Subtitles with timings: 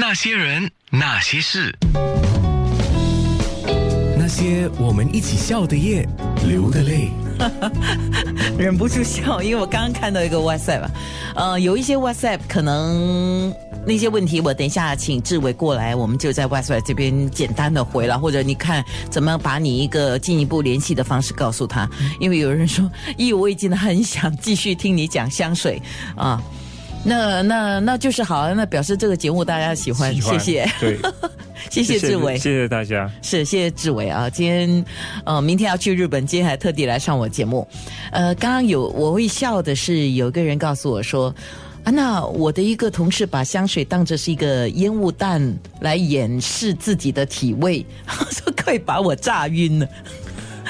[0.00, 1.76] 那些人，那些事，
[4.16, 6.08] 那些我们一起笑的夜，
[6.46, 7.10] 流的泪。
[8.56, 10.88] 忍不住笑，因为我刚刚看到一个 WhatsApp，
[11.34, 13.52] 呃，有一些 WhatsApp 可能
[13.84, 21.90] 那些问题，我等一下请志伟过来，我们就在 WhatsApp 这边简单的回了，或者你看怎么把你一个进一步联系的方式告诉他，
[22.20, 25.82] 因为有人说意犹未尽的很想继续听你讲香水
[26.14, 26.40] 啊。
[27.04, 30.98] 那那那就是好，那表示这个节目大家喜欢，谢谢，对，
[31.70, 34.84] 谢谢志伟，谢谢大家，是谢谢志伟啊，今天
[35.24, 37.66] 呃明天要去日本，今天还特地来上我节目，
[38.12, 41.34] 呃，刚刚有我会笑的是，有个人告诉我说
[41.84, 47.86] 啊，那我的一个同事把香水当着是一个烟雾弹来掩饰自己的体味，
[48.30, 49.88] 说可以把我炸晕了。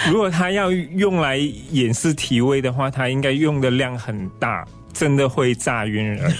[0.08, 1.36] 如果他要用来
[1.72, 4.64] 掩饰体味的话，他应该用的量很大。
[4.92, 6.32] 真的会炸晕人。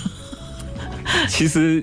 [1.29, 1.83] 其实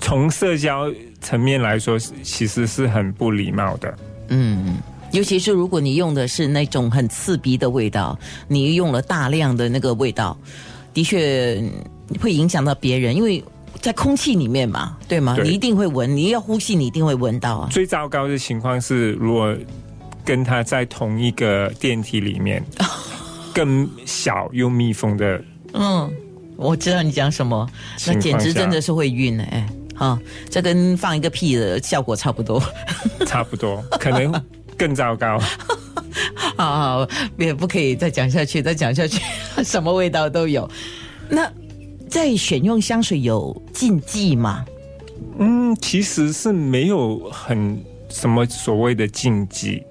[0.00, 3.98] 从社交层面来说，其实是很不礼貌的。
[4.28, 4.76] 嗯，
[5.12, 10.36] 尤其是如果你用的是那种很刺鼻的味道，你用了大量的那个味道，
[10.94, 11.62] 的确
[12.20, 13.44] 会影响到别人，因为
[13.82, 15.36] 在空气里面嘛，对吗？
[15.42, 17.68] 你一定会闻，你要呼吸，你一定会闻到啊。
[17.70, 19.54] 最糟糕的情况是，如果
[20.24, 22.64] 跟他在同一个电梯里面，
[23.52, 25.42] 更小又密封的。
[25.74, 26.10] 嗯，
[26.56, 27.68] 我知道你讲什么，
[28.06, 29.66] 那简直真的是会晕哎！
[29.94, 32.62] 好，这跟放一个屁的效果差不多，
[33.26, 34.32] 差不多，可能
[34.76, 35.38] 更糟糕。
[36.56, 39.20] 好好，也不可以再讲下去，再讲下去，
[39.62, 40.68] 什么味道都有。
[41.28, 41.50] 那
[42.08, 44.64] 在选用香水有禁忌吗？
[45.38, 49.82] 嗯，其实是没有很什么所谓的禁忌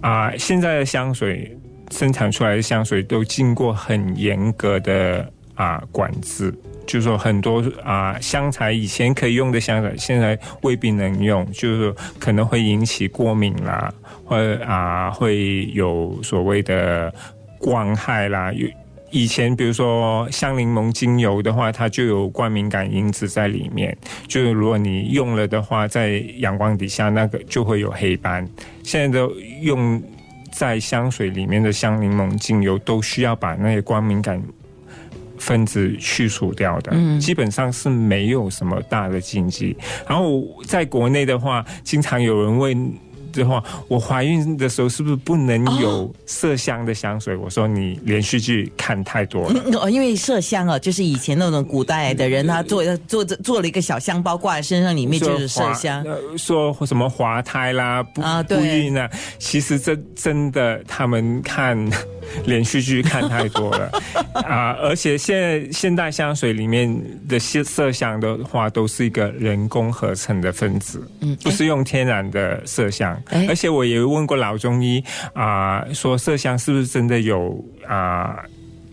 [0.00, 0.36] 啊。
[0.36, 1.56] 现在的香水。
[1.94, 6.52] 生产出来的香水都经过很严格的啊管制，
[6.84, 17.14] 就是说很多啊香材以前可以用的香水，现在未必能用，就是可能会引起过敏啦，或啊会有所谓的
[17.58, 18.52] 光害啦。
[19.12, 23.96] 以前比如说香柠檬精油的话，它就有光敏感因子在里面，
[24.26, 28.44] 就是如果你用了的话，在阳光底下那个就会有黑斑。
[28.82, 29.32] 现在都
[29.62, 30.02] 用。
[30.56, 34.40] 在香水里面的香柠檬精油都需要把那些光敏感
[35.36, 39.76] 分子去除掉的，基本上是没有什么大的禁忌。
[40.08, 42.94] 然后在国内的话，经常有人问。
[43.34, 47.36] 的话，我怀孕的时候是不是不能有麝香的香水？
[47.36, 49.62] 我说你连续剧看太多了。
[49.80, 56.04] 哦，因为麝香啊，就是以前那种古代的人，他做做做了一个小香包挂在身上，里面就是麝香。
[56.36, 59.10] 说什么滑胎啦，不不孕啊？
[59.38, 61.78] 其实真真的，他们看
[62.46, 63.90] 连续剧看太多了
[64.34, 64.72] 啊！
[64.80, 66.88] 而且现在现代香水里面
[67.28, 73.20] 的麝麝香的话，都是一个人工合成的分子，嗯，不是用天然的麝香。
[73.48, 75.02] 而且我也问过老中医
[75.32, 78.36] 啊，说麝香是不是真的有啊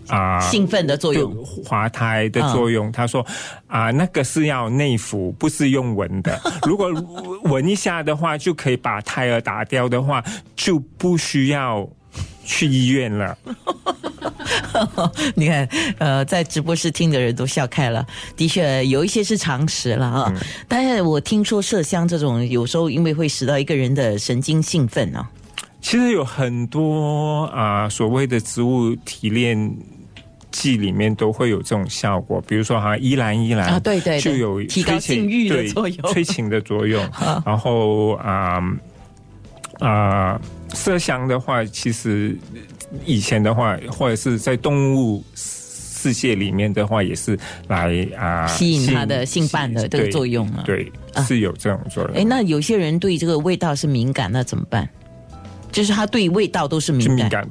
[0.07, 1.33] 啊兴奋的作用、
[1.65, 2.91] 滑胎的作用？
[2.91, 3.25] 他说
[3.67, 6.39] 啊，那个是要内服，不是用闻的。
[6.67, 6.91] 如果
[7.43, 10.23] 闻一下的话，就可以把胎儿打掉的话，
[10.55, 11.87] 就不需要。
[12.43, 13.37] 去医院了，
[15.35, 15.67] 你看，
[15.99, 18.05] 呃，在直播室听的人都笑开了。
[18.35, 20.33] 的确，有一些是常识了啊。
[20.67, 25.25] 但是我听说麝香这种，有时候因为会使到一个人的神经兴奋呢。
[25.81, 29.75] 其实有很多啊，所谓的植物提炼
[30.51, 32.39] 剂里面都会有这种效果。
[32.47, 37.03] 比如说哈，依兰依兰啊，对对，就有提高性欲的作用，催情的作用。
[37.45, 38.61] 然后啊
[39.81, 40.39] 啊。
[40.73, 42.33] 麝香的话，其实
[43.05, 47.37] 以前的话，或者是在动物世界里面的话，也是
[47.67, 50.63] 来啊吸引它的性伴的这个作用啊。
[50.65, 50.89] 对，
[51.27, 52.13] 是有这种作用。
[52.15, 54.87] 哎，那有些人对这个味道是敏感，那怎么办？
[55.73, 57.45] 就是他对味道都是敏感，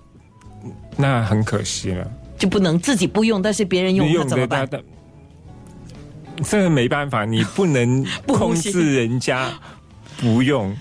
[0.96, 4.66] 那很可惜了，就不能自己不用，但是别人用怎么办？
[6.42, 9.52] 这个没办法，你不能 控制人家
[10.16, 10.74] 不用。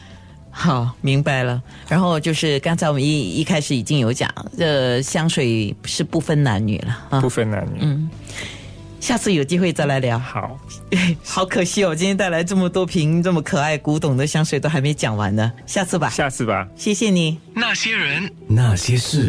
[0.51, 1.61] 好，明白了。
[1.87, 7.79] 然后就是刚才我们一一开始已经有讲，这香水是不分男女了啊，不分男女。
[7.81, 8.09] 嗯，
[8.99, 10.19] 下次有机会再来聊。
[10.19, 10.59] 好，
[11.23, 16.09] 好可惜哦，今天带来这么多瓶这么可爱古董的香水都还没讲完呢，下次吧。
[16.09, 17.37] 下次吧，谢谢你。
[17.53, 19.27] 那些人，那些事。